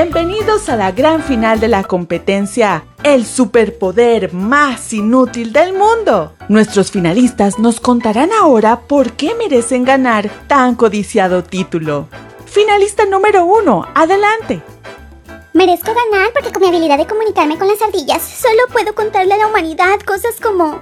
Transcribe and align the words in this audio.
Bienvenidos 0.00 0.68
a 0.68 0.76
la 0.76 0.92
gran 0.92 1.24
final 1.24 1.58
de 1.58 1.66
la 1.66 1.82
competencia, 1.82 2.84
el 3.02 3.26
superpoder 3.26 4.32
más 4.32 4.92
inútil 4.92 5.52
del 5.52 5.72
mundo. 5.72 6.34
Nuestros 6.48 6.92
finalistas 6.92 7.58
nos 7.58 7.80
contarán 7.80 8.30
ahora 8.32 8.78
por 8.78 9.14
qué 9.14 9.34
merecen 9.34 9.84
ganar 9.84 10.30
tan 10.46 10.76
codiciado 10.76 11.42
título. 11.42 12.06
Finalista 12.46 13.06
número 13.06 13.44
uno, 13.44 13.88
adelante. 13.92 14.62
Merezco 15.52 15.92
ganar 15.92 16.32
porque 16.32 16.52
con 16.52 16.62
mi 16.62 16.68
habilidad 16.68 16.98
de 16.98 17.08
comunicarme 17.08 17.58
con 17.58 17.66
las 17.66 17.82
ardillas 17.82 18.22
solo 18.22 18.72
puedo 18.72 18.94
contarle 18.94 19.34
a 19.34 19.38
la 19.38 19.48
humanidad 19.48 19.98
cosas 20.06 20.36
como... 20.40 20.80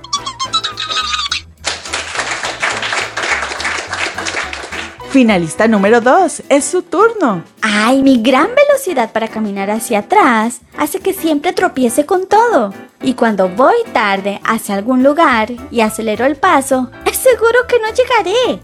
Finalista 5.16 5.66
número 5.66 6.02
2, 6.02 6.43
es 6.51 6.66
su 6.66 6.83
turno. 6.83 7.43
Ay, 7.62 8.02
mi 8.02 8.20
gran 8.20 8.48
velocidad 8.55 9.12
para 9.12 9.29
caminar 9.29 9.70
hacia 9.70 10.01
atrás 10.01 10.61
hace 10.77 11.01
que 11.01 11.15
siempre 11.15 11.55
tropiece 11.55 12.05
con 12.05 12.27
todo. 12.27 12.74
Y 13.01 13.15
cuando 13.15 13.48
voy 13.48 13.77
tarde 13.95 14.43
hacia 14.45 14.74
algún 14.74 15.02
lugar 15.02 15.51
y 15.71 15.80
acelero 15.80 16.27
el 16.27 16.37
paso, 16.37 16.91
es 17.07 17.16
seguro 17.16 17.60
que 17.66 17.79
no 17.79 17.88
llegaré. 17.95 18.60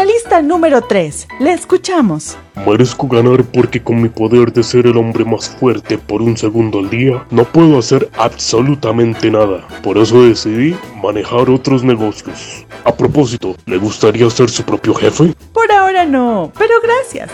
Finalista 0.00 0.40
número 0.40 0.80
3, 0.80 1.28
le 1.40 1.52
escuchamos. 1.52 2.38
Merezco 2.66 3.06
ganar 3.06 3.44
porque 3.44 3.82
con 3.82 4.00
mi 4.00 4.08
poder 4.08 4.50
de 4.50 4.62
ser 4.62 4.86
el 4.86 4.96
hombre 4.96 5.26
más 5.26 5.50
fuerte 5.50 5.98
por 5.98 6.22
un 6.22 6.38
segundo 6.38 6.78
al 6.78 6.88
día, 6.88 7.26
no 7.30 7.44
puedo 7.44 7.78
hacer 7.78 8.08
absolutamente 8.16 9.30
nada. 9.30 9.68
Por 9.82 9.98
eso 9.98 10.22
decidí 10.22 10.74
manejar 11.02 11.50
otros 11.50 11.84
negocios. 11.84 12.64
A 12.84 12.94
propósito, 12.94 13.54
¿le 13.66 13.76
gustaría 13.76 14.30
ser 14.30 14.48
su 14.48 14.62
propio 14.62 14.94
jefe? 14.94 15.34
Por 15.52 15.70
ahora 15.70 16.06
no, 16.06 16.50
pero 16.56 16.76
gracias. 16.82 17.30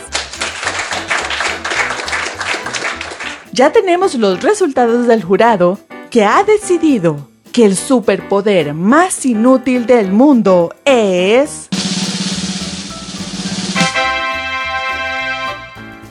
Ya 3.53 3.71
tenemos 3.71 4.17
los 4.17 4.43
resultados 4.43 5.07
del 5.07 5.23
jurado 5.23 5.79
que 6.11 6.25
ha 6.25 6.43
decidido 6.43 7.29
que 7.53 7.65
el 7.65 7.77
superpoder 7.77 8.75
más 8.75 9.25
inútil 9.25 9.87
del 9.87 10.11
mundo 10.11 10.75
es... 10.85 11.69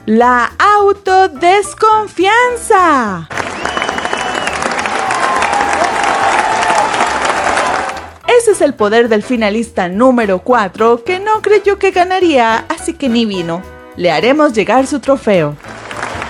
La 0.05 0.51
autodesconfianza. 0.59 3.27
Ese 8.27 8.51
es 8.51 8.61
el 8.61 8.75
poder 8.75 9.09
del 9.09 9.23
finalista 9.23 9.89
número 9.89 10.43
4 10.43 11.03
que 11.03 11.19
no 11.19 11.41
creyó 11.41 11.79
que 11.79 11.89
ganaría, 11.89 12.65
así 12.69 12.93
que 12.93 13.09
ni 13.09 13.25
vino. 13.25 13.63
Le 13.95 14.11
haremos 14.11 14.53
llegar 14.53 14.85
su 14.85 14.99
trofeo. 14.99 15.55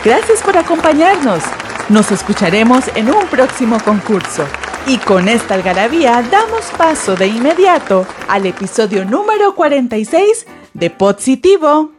Gracias 0.05 0.41
por 0.41 0.57
acompañarnos. 0.57 1.43
Nos 1.89 2.11
escucharemos 2.11 2.85
en 2.95 3.13
un 3.13 3.27
próximo 3.27 3.77
concurso. 3.83 4.45
Y 4.87 4.99
con 4.99 5.27
esta 5.27 5.55
algarabía 5.55 6.23
damos 6.31 6.63
paso 6.77 7.17
de 7.17 7.27
inmediato 7.27 8.07
al 8.29 8.45
episodio 8.45 9.03
número 9.03 9.53
46 9.53 10.47
de 10.73 10.89
Positivo. 10.91 11.94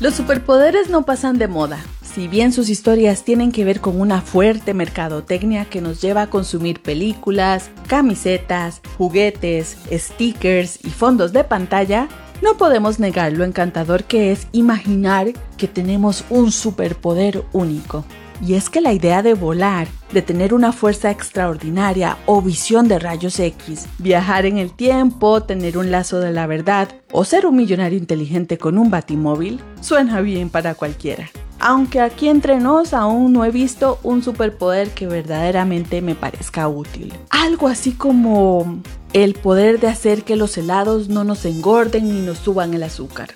Los 0.00 0.14
superpoderes 0.14 0.88
no 0.88 1.04
pasan 1.04 1.36
de 1.36 1.46
moda. 1.46 1.78
Si 2.02 2.26
bien 2.26 2.54
sus 2.54 2.70
historias 2.70 3.22
tienen 3.22 3.52
que 3.52 3.66
ver 3.66 3.82
con 3.82 4.00
una 4.00 4.22
fuerte 4.22 4.72
mercadotecnia 4.72 5.66
que 5.66 5.82
nos 5.82 6.00
lleva 6.00 6.22
a 6.22 6.30
consumir 6.30 6.80
películas, 6.80 7.70
camisetas, 7.86 8.80
juguetes, 8.96 9.76
stickers 9.92 10.82
y 10.82 10.88
fondos 10.88 11.34
de 11.34 11.44
pantalla, 11.44 12.08
no 12.40 12.56
podemos 12.56 12.98
negar 12.98 13.34
lo 13.34 13.44
encantador 13.44 14.04
que 14.04 14.32
es 14.32 14.46
imaginar 14.52 15.34
que 15.58 15.68
tenemos 15.68 16.24
un 16.30 16.50
superpoder 16.50 17.44
único. 17.52 18.06
Y 18.42 18.54
es 18.54 18.70
que 18.70 18.80
la 18.80 18.92
idea 18.92 19.22
de 19.22 19.34
volar, 19.34 19.88
de 20.12 20.22
tener 20.22 20.54
una 20.54 20.72
fuerza 20.72 21.10
extraordinaria 21.10 22.16
o 22.26 22.40
visión 22.40 22.88
de 22.88 22.98
rayos 22.98 23.38
X, 23.38 23.86
viajar 23.98 24.46
en 24.46 24.58
el 24.58 24.72
tiempo, 24.72 25.42
tener 25.42 25.76
un 25.76 25.90
lazo 25.90 26.20
de 26.20 26.32
la 26.32 26.46
verdad 26.46 26.88
o 27.12 27.24
ser 27.24 27.46
un 27.46 27.56
millonario 27.56 27.98
inteligente 27.98 28.56
con 28.56 28.78
un 28.78 28.90
batimóvil, 28.90 29.60
suena 29.80 30.20
bien 30.20 30.48
para 30.48 30.74
cualquiera. 30.74 31.30
Aunque 31.62 32.00
aquí 32.00 32.28
entre 32.28 32.58
nos 32.58 32.94
aún 32.94 33.34
no 33.34 33.44
he 33.44 33.50
visto 33.50 33.98
un 34.02 34.22
superpoder 34.22 34.90
que 34.90 35.06
verdaderamente 35.06 36.00
me 36.00 36.14
parezca 36.14 36.66
útil. 36.68 37.12
Algo 37.28 37.68
así 37.68 37.92
como 37.92 38.80
el 39.12 39.34
poder 39.34 39.78
de 39.78 39.88
hacer 39.88 40.24
que 40.24 40.36
los 40.36 40.56
helados 40.56 41.10
no 41.10 41.24
nos 41.24 41.44
engorden 41.44 42.08
ni 42.08 42.24
nos 42.24 42.38
suban 42.38 42.72
el 42.72 42.82
azúcar. 42.82 43.28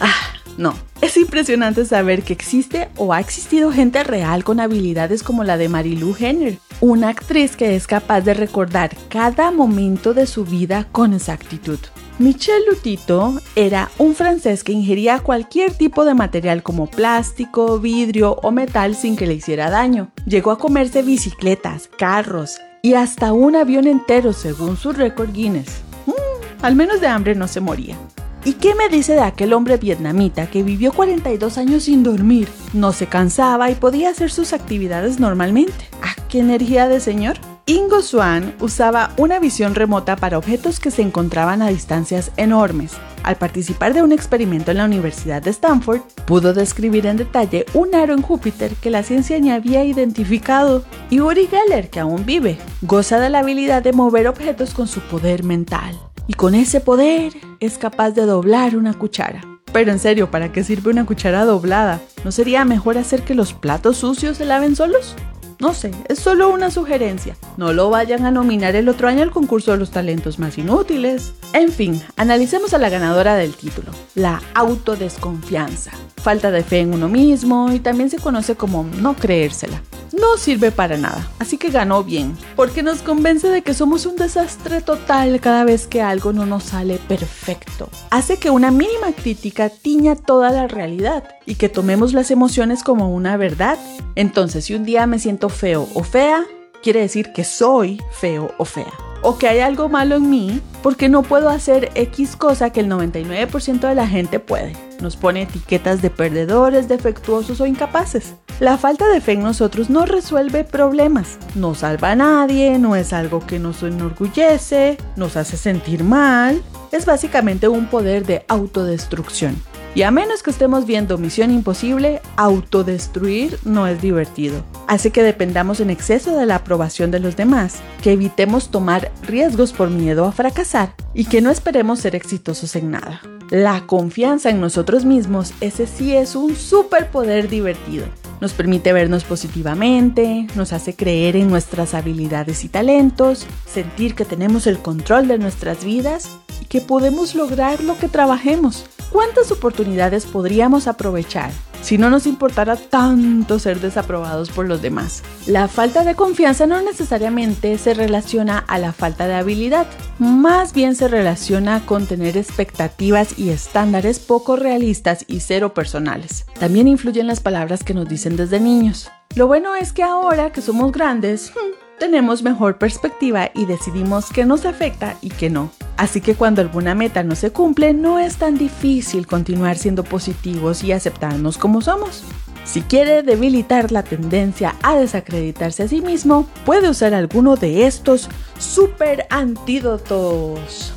Ah, 0.00 0.35
no. 0.56 0.74
Es 1.00 1.16
impresionante 1.16 1.84
saber 1.84 2.22
que 2.22 2.32
existe 2.32 2.88
o 2.96 3.12
ha 3.12 3.20
existido 3.20 3.70
gente 3.70 4.02
real 4.02 4.44
con 4.44 4.60
habilidades 4.60 5.22
como 5.22 5.44
la 5.44 5.56
de 5.56 5.68
Marilu 5.68 6.16
Henner, 6.18 6.58
una 6.80 7.10
actriz 7.10 7.56
que 7.56 7.76
es 7.76 7.86
capaz 7.86 8.22
de 8.22 8.34
recordar 8.34 8.96
cada 9.08 9.50
momento 9.50 10.14
de 10.14 10.26
su 10.26 10.44
vida 10.44 10.86
con 10.92 11.12
exactitud. 11.12 11.78
Michel 12.18 12.62
Lutito 12.66 13.34
era 13.56 13.90
un 13.98 14.14
francés 14.14 14.64
que 14.64 14.72
ingería 14.72 15.18
cualquier 15.18 15.74
tipo 15.74 16.06
de 16.06 16.14
material 16.14 16.62
como 16.62 16.86
plástico, 16.86 17.78
vidrio 17.78 18.36
o 18.42 18.50
metal 18.52 18.94
sin 18.94 19.16
que 19.16 19.26
le 19.26 19.34
hiciera 19.34 19.68
daño. 19.68 20.10
Llegó 20.24 20.50
a 20.50 20.58
comerse 20.58 21.02
bicicletas, 21.02 21.90
carros 21.98 22.56
y 22.80 22.94
hasta 22.94 23.34
un 23.34 23.54
avión 23.54 23.86
entero 23.86 24.32
según 24.32 24.78
su 24.78 24.92
récord 24.92 25.30
Guinness. 25.30 25.82
Mm, 26.06 26.64
al 26.64 26.74
menos 26.74 27.02
de 27.02 27.08
hambre 27.08 27.34
no 27.34 27.48
se 27.48 27.60
moría. 27.60 27.98
¿Y 28.46 28.52
qué 28.52 28.76
me 28.76 28.88
dice 28.88 29.14
de 29.14 29.22
aquel 29.22 29.52
hombre 29.52 29.76
vietnamita 29.76 30.46
que 30.48 30.62
vivió 30.62 30.92
42 30.92 31.58
años 31.58 31.82
sin 31.82 32.04
dormir? 32.04 32.48
No 32.72 32.92
se 32.92 33.08
cansaba 33.08 33.72
y 33.72 33.74
podía 33.74 34.10
hacer 34.10 34.30
sus 34.30 34.52
actividades 34.52 35.18
normalmente. 35.18 35.88
¿Ah, 36.00 36.14
qué 36.28 36.38
energía 36.38 36.86
de 36.86 37.00
señor? 37.00 37.38
Ingo 37.66 38.02
Swan 38.02 38.54
usaba 38.60 39.10
una 39.16 39.40
visión 39.40 39.74
remota 39.74 40.14
para 40.14 40.38
objetos 40.38 40.78
que 40.78 40.92
se 40.92 41.02
encontraban 41.02 41.60
a 41.60 41.70
distancias 41.70 42.30
enormes. 42.36 42.92
Al 43.24 43.34
participar 43.34 43.94
de 43.94 44.04
un 44.04 44.12
experimento 44.12 44.70
en 44.70 44.76
la 44.76 44.84
Universidad 44.84 45.42
de 45.42 45.50
Stanford, 45.50 46.02
pudo 46.24 46.54
describir 46.54 47.06
en 47.06 47.16
detalle 47.16 47.66
un 47.74 47.96
aro 47.96 48.14
en 48.14 48.22
Júpiter 48.22 48.72
que 48.76 48.90
la 48.90 49.02
ciencia 49.02 49.40
ni 49.40 49.50
había 49.50 49.82
identificado. 49.82 50.84
Y 51.10 51.18
Uri 51.18 51.48
Geller, 51.48 51.90
que 51.90 51.98
aún 51.98 52.24
vive, 52.24 52.58
goza 52.82 53.18
de 53.18 53.28
la 53.28 53.40
habilidad 53.40 53.82
de 53.82 53.92
mover 53.92 54.28
objetos 54.28 54.72
con 54.72 54.86
su 54.86 55.00
poder 55.00 55.42
mental 55.42 55.98
y 56.26 56.34
con 56.34 56.54
ese 56.54 56.80
poder 56.80 57.32
es 57.60 57.78
capaz 57.78 58.10
de 58.10 58.26
doblar 58.26 58.76
una 58.76 58.94
cuchara. 58.94 59.42
Pero 59.72 59.92
en 59.92 59.98
serio, 59.98 60.30
¿para 60.30 60.52
qué 60.52 60.64
sirve 60.64 60.90
una 60.90 61.06
cuchara 61.06 61.44
doblada? 61.44 62.00
¿No 62.24 62.32
sería 62.32 62.64
mejor 62.64 62.98
hacer 62.98 63.22
que 63.22 63.34
los 63.34 63.52
platos 63.52 63.98
sucios 63.98 64.38
se 64.38 64.46
laven 64.46 64.76
solos? 64.76 65.14
No 65.58 65.72
sé, 65.72 65.90
es 66.08 66.18
solo 66.18 66.50
una 66.50 66.70
sugerencia. 66.70 67.36
No 67.56 67.72
lo 67.72 67.88
vayan 67.88 68.26
a 68.26 68.30
nominar 68.30 68.76
el 68.76 68.88
otro 68.88 69.08
año 69.08 69.22
al 69.22 69.30
concurso 69.30 69.72
de 69.72 69.78
los 69.78 69.90
talentos 69.90 70.38
más 70.38 70.58
inútiles. 70.58 71.32
En 71.54 71.70
fin, 71.70 72.02
analicemos 72.16 72.74
a 72.74 72.78
la 72.78 72.90
ganadora 72.90 73.36
del 73.36 73.54
título, 73.54 73.90
la 74.14 74.42
autodesconfianza. 74.54 75.92
Falta 76.16 76.50
de 76.50 76.62
fe 76.62 76.80
en 76.80 76.92
uno 76.92 77.08
mismo 77.08 77.72
y 77.72 77.80
también 77.80 78.10
se 78.10 78.18
conoce 78.18 78.54
como 78.54 78.84
no 78.84 79.14
creérsela 79.14 79.80
no 80.20 80.36
sirve 80.36 80.70
para 80.70 80.96
nada, 80.96 81.30
así 81.38 81.58
que 81.58 81.70
ganó 81.70 82.02
bien, 82.02 82.36
porque 82.54 82.82
nos 82.82 83.02
convence 83.02 83.48
de 83.48 83.62
que 83.62 83.74
somos 83.74 84.06
un 84.06 84.16
desastre 84.16 84.80
total 84.80 85.40
cada 85.40 85.64
vez 85.64 85.86
que 85.86 86.02
algo 86.02 86.32
no 86.32 86.46
nos 86.46 86.64
sale 86.64 86.98
perfecto. 86.98 87.88
Hace 88.10 88.38
que 88.38 88.50
una 88.50 88.70
mínima 88.70 89.12
crítica 89.12 89.68
tiña 89.68 90.16
toda 90.16 90.50
la 90.50 90.68
realidad 90.68 91.24
y 91.44 91.56
que 91.56 91.68
tomemos 91.68 92.12
las 92.12 92.30
emociones 92.30 92.82
como 92.82 93.14
una 93.14 93.36
verdad. 93.36 93.78
Entonces, 94.14 94.64
si 94.64 94.74
un 94.74 94.84
día 94.84 95.06
me 95.06 95.18
siento 95.18 95.48
feo 95.48 95.88
o 95.94 96.02
fea, 96.02 96.44
quiere 96.82 97.00
decir 97.00 97.32
que 97.32 97.44
soy 97.44 98.00
feo 98.12 98.52
o 98.58 98.64
fea 98.64 98.92
o 99.22 99.38
que 99.38 99.48
hay 99.48 99.58
algo 99.58 99.88
malo 99.88 100.16
en 100.16 100.30
mí 100.30 100.60
porque 100.82 101.08
no 101.08 101.22
puedo 101.22 101.48
hacer 101.48 101.90
X 101.94 102.36
cosa 102.36 102.70
que 102.70 102.80
el 102.80 102.88
99% 102.88 103.88
de 103.88 103.94
la 103.94 104.06
gente 104.06 104.38
puede. 104.38 104.74
Nos 105.00 105.16
pone 105.16 105.42
etiquetas 105.42 106.00
de 106.00 106.10
perdedores, 106.10 106.86
defectuosos 106.86 107.60
o 107.60 107.66
incapaces. 107.66 108.34
La 108.58 108.78
falta 108.78 109.06
de 109.10 109.20
fe 109.20 109.32
en 109.32 109.42
nosotros 109.42 109.90
no 109.90 110.06
resuelve 110.06 110.64
problemas, 110.64 111.36
no 111.54 111.74
salva 111.74 112.12
a 112.12 112.16
nadie, 112.16 112.78
no 112.78 112.96
es 112.96 113.12
algo 113.12 113.46
que 113.46 113.58
nos 113.58 113.82
enorgullece, 113.82 114.96
nos 115.14 115.36
hace 115.36 115.58
sentir 115.58 116.02
mal, 116.02 116.62
es 116.90 117.04
básicamente 117.04 117.68
un 117.68 117.86
poder 117.88 118.24
de 118.24 118.46
autodestrucción. 118.48 119.60
Y 119.94 120.02
a 120.02 120.10
menos 120.10 120.42
que 120.42 120.50
estemos 120.50 120.86
viendo 120.86 121.18
Misión 121.18 121.50
Imposible, 121.50 122.22
autodestruir 122.36 123.58
no 123.64 123.86
es 123.86 124.00
divertido. 124.00 124.64
Hace 124.88 125.10
que 125.10 125.22
dependamos 125.22 125.80
en 125.80 125.90
exceso 125.90 126.34
de 126.34 126.46
la 126.46 126.56
aprobación 126.56 127.10
de 127.10 127.20
los 127.20 127.36
demás, 127.36 127.76
que 128.02 128.12
evitemos 128.12 128.70
tomar 128.70 129.12
riesgos 129.22 129.74
por 129.74 129.90
miedo 129.90 130.24
a 130.24 130.32
fracasar 130.32 130.94
y 131.12 131.26
que 131.26 131.42
no 131.42 131.50
esperemos 131.50 131.98
ser 132.00 132.16
exitosos 132.16 132.74
en 132.74 132.90
nada. 132.90 133.20
La 133.50 133.86
confianza 133.86 134.48
en 134.48 134.62
nosotros 134.62 135.04
mismos, 135.04 135.52
ese 135.60 135.86
sí 135.86 136.16
es 136.16 136.34
un 136.34 136.56
superpoder 136.56 137.48
divertido. 137.48 138.06
Nos 138.40 138.52
permite 138.52 138.92
vernos 138.92 139.24
positivamente, 139.24 140.46
nos 140.54 140.72
hace 140.72 140.94
creer 140.94 141.36
en 141.36 141.48
nuestras 141.48 141.94
habilidades 141.94 142.64
y 142.64 142.68
talentos, 142.68 143.46
sentir 143.66 144.14
que 144.14 144.24
tenemos 144.24 144.66
el 144.66 144.78
control 144.78 145.26
de 145.26 145.38
nuestras 145.38 145.84
vidas 145.84 146.28
y 146.60 146.66
que 146.66 146.80
podemos 146.80 147.34
lograr 147.34 147.82
lo 147.82 147.98
que 147.98 148.08
trabajemos. 148.08 148.84
¿Cuántas 149.10 149.50
oportunidades 149.52 150.26
podríamos 150.26 150.86
aprovechar 150.86 151.50
si 151.86 151.98
no 151.98 152.10
nos 152.10 152.26
importara 152.26 152.74
tanto 152.74 153.60
ser 153.60 153.78
desaprobados 153.78 154.50
por 154.50 154.66
los 154.66 154.82
demás. 154.82 155.22
La 155.46 155.68
falta 155.68 156.02
de 156.02 156.16
confianza 156.16 156.66
no 156.66 156.82
necesariamente 156.82 157.78
se 157.78 157.94
relaciona 157.94 158.58
a 158.58 158.80
la 158.80 158.92
falta 158.92 159.28
de 159.28 159.34
habilidad, 159.34 159.86
más 160.18 160.72
bien 160.72 160.96
se 160.96 161.06
relaciona 161.06 161.86
con 161.86 162.06
tener 162.06 162.36
expectativas 162.36 163.38
y 163.38 163.50
estándares 163.50 164.18
poco 164.18 164.56
realistas 164.56 165.24
y 165.28 165.38
cero 165.38 165.74
personales. 165.74 166.46
También 166.58 166.88
influyen 166.88 167.28
las 167.28 167.38
palabras 167.38 167.84
que 167.84 167.94
nos 167.94 168.08
dicen 168.08 168.36
desde 168.36 168.58
niños. 168.58 169.08
Lo 169.36 169.46
bueno 169.46 169.76
es 169.76 169.92
que 169.92 170.02
ahora 170.02 170.50
que 170.50 170.62
somos 170.62 170.90
grandes, 170.90 171.50
hmm, 171.54 171.85
tenemos 171.98 172.42
mejor 172.42 172.78
perspectiva 172.78 173.50
y 173.54 173.66
decidimos 173.66 174.30
qué 174.30 174.44
nos 174.44 174.64
afecta 174.64 175.16
y 175.20 175.30
qué 175.30 175.50
no. 175.50 175.70
Así 175.96 176.20
que 176.20 176.34
cuando 176.34 176.60
alguna 176.60 176.94
meta 176.94 177.22
no 177.22 177.34
se 177.34 177.50
cumple, 177.50 177.94
no 177.94 178.18
es 178.18 178.36
tan 178.36 178.58
difícil 178.58 179.26
continuar 179.26 179.76
siendo 179.78 180.04
positivos 180.04 180.84
y 180.84 180.92
aceptarnos 180.92 181.58
como 181.58 181.80
somos. 181.80 182.24
Si 182.64 182.82
quiere 182.82 183.22
debilitar 183.22 183.92
la 183.92 184.02
tendencia 184.02 184.74
a 184.82 184.96
desacreditarse 184.96 185.84
a 185.84 185.88
sí 185.88 186.00
mismo, 186.00 186.46
puede 186.64 186.90
usar 186.90 187.14
alguno 187.14 187.56
de 187.56 187.86
estos 187.86 188.28
super 188.58 189.26
antídotos. 189.30 190.94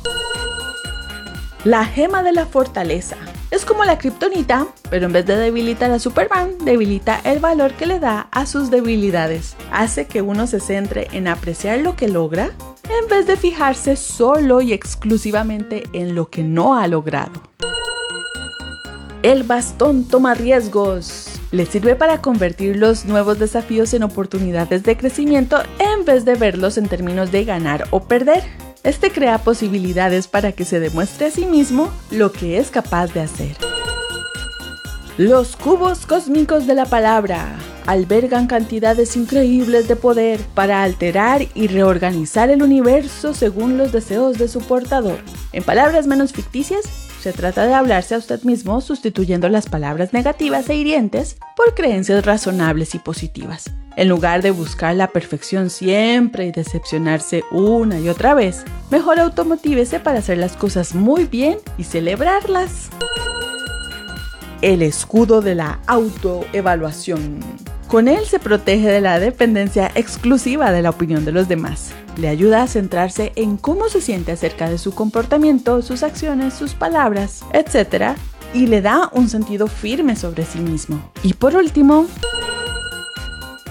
La 1.64 1.84
gema 1.84 2.22
de 2.22 2.32
la 2.32 2.46
fortaleza. 2.46 3.16
Es 3.50 3.64
como 3.64 3.84
la 3.84 3.98
kriptonita, 3.98 4.68
pero 4.90 5.06
en 5.06 5.12
vez 5.12 5.26
de 5.26 5.36
debilitar 5.36 5.90
a 5.90 5.98
Superman, 5.98 6.52
debilita 6.64 7.20
el 7.24 7.40
valor 7.40 7.72
que 7.72 7.86
le 7.86 7.98
da 7.98 8.28
a 8.30 8.46
sus 8.46 8.70
debilidades. 8.70 9.56
Hace 9.72 10.06
que 10.06 10.22
uno 10.22 10.46
se 10.46 10.60
centre 10.60 11.08
en 11.12 11.26
apreciar 11.26 11.80
lo 11.80 11.96
que 11.96 12.06
logra 12.06 12.52
en 12.84 13.08
vez 13.08 13.26
de 13.26 13.36
fijarse 13.36 13.96
solo 13.96 14.60
y 14.60 14.72
exclusivamente 14.72 15.82
en 15.92 16.14
lo 16.14 16.30
que 16.30 16.44
no 16.44 16.76
ha 16.76 16.86
logrado. 16.86 17.42
El 19.24 19.42
bastón 19.42 20.04
toma 20.04 20.34
riesgos. 20.34 21.26
Le 21.50 21.66
sirve 21.66 21.96
para 21.96 22.22
convertir 22.22 22.76
los 22.76 23.04
nuevos 23.04 23.40
desafíos 23.40 23.92
en 23.94 24.04
oportunidades 24.04 24.84
de 24.84 24.96
crecimiento 24.96 25.60
en 25.80 26.04
vez 26.04 26.24
de 26.24 26.36
verlos 26.36 26.78
en 26.78 26.86
términos 26.86 27.32
de 27.32 27.44
ganar 27.44 27.88
o 27.90 28.04
perder. 28.04 28.44
Este 28.82 29.10
crea 29.10 29.36
posibilidades 29.38 30.26
para 30.26 30.52
que 30.52 30.64
se 30.64 30.80
demuestre 30.80 31.26
a 31.26 31.30
sí 31.30 31.44
mismo 31.44 31.92
lo 32.10 32.32
que 32.32 32.56
es 32.56 32.70
capaz 32.70 33.12
de 33.12 33.20
hacer. 33.20 33.56
Los 35.18 35.54
cubos 35.54 36.06
cósmicos 36.06 36.66
de 36.66 36.74
la 36.74 36.86
palabra 36.86 37.58
albergan 37.86 38.46
cantidades 38.46 39.16
increíbles 39.16 39.86
de 39.86 39.96
poder 39.96 40.40
para 40.54 40.82
alterar 40.82 41.46
y 41.54 41.66
reorganizar 41.66 42.48
el 42.48 42.62
universo 42.62 43.34
según 43.34 43.76
los 43.76 43.92
deseos 43.92 44.38
de 44.38 44.48
su 44.48 44.60
portador. 44.60 45.18
En 45.52 45.62
palabras 45.62 46.06
menos 46.06 46.32
ficticias, 46.32 46.86
se 47.20 47.34
trata 47.34 47.66
de 47.66 47.74
hablarse 47.74 48.14
a 48.14 48.18
usted 48.18 48.42
mismo 48.44 48.80
sustituyendo 48.80 49.50
las 49.50 49.68
palabras 49.68 50.14
negativas 50.14 50.70
e 50.70 50.76
hirientes 50.76 51.36
por 51.54 51.74
creencias 51.74 52.24
razonables 52.24 52.94
y 52.94 52.98
positivas. 52.98 53.64
En 53.96 54.08
lugar 54.08 54.42
de 54.42 54.50
buscar 54.52 54.94
la 54.94 55.08
perfección 55.08 55.68
siempre 55.68 56.46
y 56.46 56.52
decepcionarse 56.52 57.42
una 57.50 57.98
y 57.98 58.08
otra 58.08 58.34
vez, 58.34 58.64
mejor 58.90 59.18
automotívese 59.18 60.00
para 60.00 60.20
hacer 60.20 60.38
las 60.38 60.56
cosas 60.56 60.94
muy 60.94 61.24
bien 61.24 61.58
y 61.76 61.84
celebrarlas. 61.84 62.88
El 64.62 64.82
escudo 64.82 65.40
de 65.40 65.54
la 65.54 65.80
autoevaluación. 65.86 67.40
Con 67.88 68.06
él 68.06 68.24
se 68.24 68.38
protege 68.38 68.86
de 68.86 69.00
la 69.00 69.18
dependencia 69.18 69.90
exclusiva 69.96 70.70
de 70.70 70.82
la 70.82 70.90
opinión 70.90 71.24
de 71.24 71.32
los 71.32 71.48
demás. 71.48 71.90
Le 72.16 72.28
ayuda 72.28 72.62
a 72.62 72.68
centrarse 72.68 73.32
en 73.34 73.56
cómo 73.56 73.88
se 73.88 74.00
siente 74.00 74.30
acerca 74.30 74.70
de 74.70 74.78
su 74.78 74.94
comportamiento, 74.94 75.82
sus 75.82 76.04
acciones, 76.04 76.54
sus 76.54 76.74
palabras, 76.74 77.44
etc. 77.52 78.16
Y 78.54 78.68
le 78.68 78.80
da 78.80 79.10
un 79.12 79.28
sentido 79.28 79.66
firme 79.66 80.14
sobre 80.14 80.44
sí 80.44 80.60
mismo. 80.60 81.02
Y 81.24 81.34
por 81.34 81.56
último, 81.56 82.06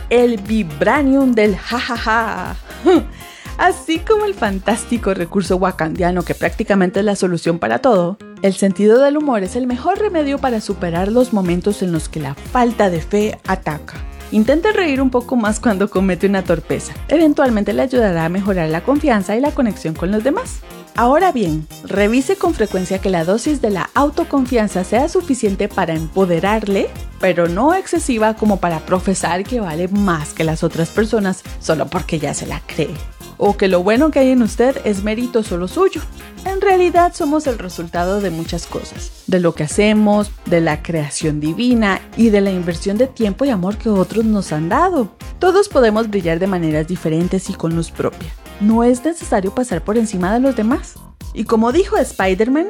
el 0.09 0.37
vibranium 0.37 1.33
del 1.33 1.55
jajaja. 1.57 2.55
Así 3.57 3.99
como 3.99 4.25
el 4.25 4.33
fantástico 4.33 5.13
recurso 5.13 5.57
wakandiano 5.57 6.23
que 6.23 6.33
prácticamente 6.33 6.99
es 6.99 7.05
la 7.05 7.17
solución 7.17 7.59
para 7.59 7.79
todo, 7.79 8.17
el 8.41 8.53
sentido 8.53 9.01
del 9.01 9.17
humor 9.17 9.43
es 9.43 9.57
el 9.57 9.67
mejor 9.67 9.99
remedio 9.99 10.37
para 10.37 10.61
superar 10.61 11.11
los 11.11 11.33
momentos 11.33 11.81
en 11.81 11.91
los 11.91 12.07
que 12.07 12.21
la 12.21 12.35
falta 12.35 12.89
de 12.89 13.01
fe 13.01 13.37
ataca. 13.47 13.95
Intente 14.31 14.71
reír 14.71 15.01
un 15.01 15.09
poco 15.09 15.35
más 15.35 15.59
cuando 15.59 15.89
comete 15.89 16.27
una 16.27 16.43
torpeza. 16.43 16.93
Eventualmente 17.09 17.73
le 17.73 17.81
ayudará 17.81 18.25
a 18.25 18.29
mejorar 18.29 18.69
la 18.69 18.81
confianza 18.81 19.35
y 19.35 19.41
la 19.41 19.51
conexión 19.51 19.93
con 19.93 20.11
los 20.11 20.23
demás. 20.23 20.61
Ahora 20.99 21.31
bien, 21.31 21.65
revise 21.85 22.35
con 22.35 22.53
frecuencia 22.53 22.99
que 22.99 23.09
la 23.09 23.23
dosis 23.23 23.61
de 23.61 23.69
la 23.69 23.89
autoconfianza 23.93 24.83
sea 24.83 25.07
suficiente 25.07 25.69
para 25.69 25.93
empoderarle, 25.93 26.89
pero 27.21 27.47
no 27.47 27.73
excesiva 27.73 28.33
como 28.33 28.59
para 28.59 28.81
profesar 28.81 29.45
que 29.45 29.61
vale 29.61 29.87
más 29.87 30.33
que 30.33 30.43
las 30.43 30.61
otras 30.61 30.89
personas 30.89 31.43
solo 31.61 31.87
porque 31.87 32.19
ya 32.19 32.33
se 32.33 32.47
la 32.47 32.61
cree 32.67 32.93
o 33.37 33.55
que 33.55 33.69
lo 33.69 33.81
bueno 33.81 34.11
que 34.11 34.19
hay 34.19 34.31
en 34.31 34.41
usted 34.41 34.75
es 34.83 35.01
mérito 35.01 35.41
solo 35.41 35.69
suyo. 35.69 36.01
En 36.43 36.59
realidad 36.59 37.13
somos 37.15 37.47
el 37.47 37.57
resultado 37.57 38.19
de 38.19 38.31
muchas 38.31 38.65
cosas, 38.65 39.23
de 39.27 39.39
lo 39.39 39.55
que 39.55 39.63
hacemos, 39.63 40.29
de 40.47 40.59
la 40.59 40.83
creación 40.83 41.39
divina 41.39 42.01
y 42.17 42.29
de 42.29 42.41
la 42.41 42.51
inversión 42.51 42.97
de 42.97 43.07
tiempo 43.07 43.45
y 43.45 43.51
amor 43.51 43.77
que 43.77 43.87
otros 43.87 44.25
nos 44.25 44.51
han 44.51 44.67
dado. 44.67 45.13
Todos 45.39 45.69
podemos 45.69 46.09
brillar 46.09 46.39
de 46.39 46.47
maneras 46.47 46.89
diferentes 46.89 47.49
y 47.49 47.53
con 47.53 47.73
luz 47.73 47.89
propia. 47.89 48.27
No 48.59 48.83
es 48.83 49.03
necesario 49.05 49.53
pasar 49.53 49.83
por 49.83 49.97
encima 49.97 50.33
de 50.33 50.39
los 50.39 50.55
demás. 50.55 50.95
Y 51.33 51.45
como 51.45 51.71
dijo 51.71 51.97
Spider-Man, 51.97 52.67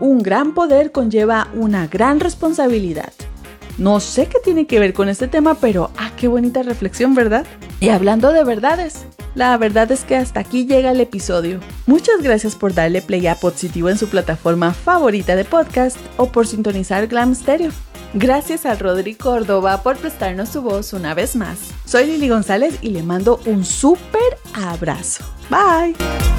un 0.00 0.22
gran 0.22 0.54
poder 0.54 0.92
conlleva 0.92 1.48
una 1.54 1.86
gran 1.86 2.20
responsabilidad. 2.20 3.12
No 3.76 4.00
sé 4.00 4.26
qué 4.26 4.38
tiene 4.42 4.66
que 4.66 4.80
ver 4.80 4.92
con 4.92 5.08
este 5.08 5.28
tema, 5.28 5.54
pero 5.54 5.90
ah, 5.98 6.10
qué 6.16 6.26
bonita 6.26 6.62
reflexión, 6.62 7.14
¿verdad? 7.14 7.46
Y 7.80 7.90
hablando 7.90 8.32
de 8.32 8.42
verdades, 8.42 9.06
la 9.34 9.56
verdad 9.56 9.92
es 9.92 10.04
que 10.04 10.16
hasta 10.16 10.40
aquí 10.40 10.66
llega 10.66 10.90
el 10.90 11.00
episodio. 11.00 11.60
Muchas 11.86 12.22
gracias 12.22 12.56
por 12.56 12.74
darle 12.74 13.02
play 13.02 13.26
a 13.26 13.36
Positivo 13.36 13.88
en 13.88 13.98
su 13.98 14.08
plataforma 14.08 14.72
favorita 14.72 15.36
de 15.36 15.44
podcast 15.44 15.96
o 16.16 16.32
por 16.32 16.46
sintonizar 16.46 17.06
Glam 17.06 17.34
Stereo. 17.34 17.70
Gracias 18.14 18.64
a 18.64 18.74
Rodri 18.74 19.14
Córdoba 19.14 19.82
por 19.82 19.96
prestarnos 19.96 20.48
su 20.48 20.62
voz 20.62 20.92
una 20.92 21.14
vez 21.14 21.36
más. 21.36 21.58
Soy 21.84 22.06
Lili 22.06 22.28
González 22.28 22.78
y 22.80 22.90
le 22.90 23.02
mando 23.02 23.40
un 23.46 23.64
súper 23.64 24.38
abrazo. 24.54 25.24
Bye. 25.50 26.37